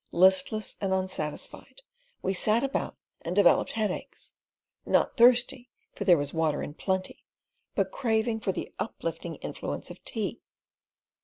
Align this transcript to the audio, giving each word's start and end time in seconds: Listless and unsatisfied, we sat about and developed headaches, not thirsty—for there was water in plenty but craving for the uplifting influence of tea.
Listless 0.11 0.77
and 0.81 0.93
unsatisfied, 0.95 1.83
we 2.23 2.33
sat 2.33 2.63
about 2.63 2.97
and 3.21 3.35
developed 3.35 3.73
headaches, 3.73 4.33
not 4.83 5.15
thirsty—for 5.15 6.03
there 6.05 6.17
was 6.17 6.33
water 6.33 6.63
in 6.63 6.73
plenty 6.73 7.23
but 7.75 7.91
craving 7.91 8.39
for 8.39 8.51
the 8.51 8.73
uplifting 8.79 9.35
influence 9.35 9.91
of 9.91 10.01
tea. 10.03 10.41